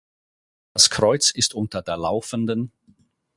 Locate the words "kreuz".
0.89-1.29